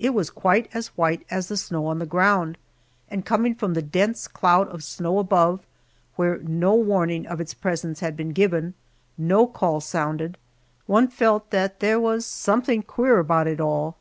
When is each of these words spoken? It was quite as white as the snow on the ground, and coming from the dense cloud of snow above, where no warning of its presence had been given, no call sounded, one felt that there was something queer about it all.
It 0.00 0.10
was 0.10 0.28
quite 0.28 0.68
as 0.74 0.88
white 0.96 1.24
as 1.30 1.46
the 1.46 1.56
snow 1.56 1.86
on 1.86 2.00
the 2.00 2.04
ground, 2.04 2.58
and 3.08 3.24
coming 3.24 3.54
from 3.54 3.74
the 3.74 3.80
dense 3.80 4.26
cloud 4.26 4.66
of 4.70 4.82
snow 4.82 5.20
above, 5.20 5.64
where 6.16 6.38
no 6.40 6.74
warning 6.74 7.28
of 7.28 7.40
its 7.40 7.54
presence 7.54 8.00
had 8.00 8.16
been 8.16 8.30
given, 8.32 8.74
no 9.16 9.46
call 9.46 9.80
sounded, 9.80 10.36
one 10.86 11.06
felt 11.06 11.50
that 11.50 11.78
there 11.78 12.00
was 12.00 12.26
something 12.26 12.82
queer 12.82 13.20
about 13.20 13.46
it 13.46 13.60
all. 13.60 13.96